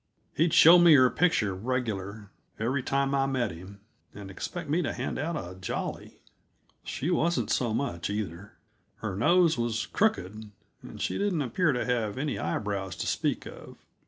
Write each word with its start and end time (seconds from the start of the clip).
He'd 0.33 0.51
show 0.55 0.79
me 0.79 0.95
her 0.95 1.11
picture 1.11 1.53
regular, 1.53 2.31
every 2.57 2.81
time 2.81 3.13
I 3.13 3.27
met 3.27 3.51
him, 3.51 3.81
and 4.15 4.31
expect 4.31 4.67
me 4.67 4.81
to 4.81 4.93
hand 4.93 5.19
out 5.19 5.35
a 5.35 5.53
jolly. 5.53 6.23
She 6.83 7.11
wasn't 7.11 7.51
so 7.51 7.71
much, 7.71 8.09
either. 8.09 8.53
Her 8.95 9.15
nose 9.15 9.59
was 9.59 9.85
crooked, 9.85 10.49
and 10.81 10.99
she 10.99 11.19
didn't 11.19 11.43
appear 11.43 11.71
to 11.71 11.85
have 11.85 12.17
any 12.17 12.39
eyebrows 12.39 12.95
to 12.95 13.05
speak 13.05 13.45
of. 13.45 13.77